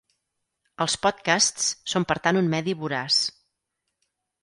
Els 0.85 0.95
podcasts 1.03 1.69
són 1.95 2.09
per 2.13 2.19
tant 2.25 2.43
un 2.45 2.53
medi 2.57 2.77
voraç. 2.83 3.23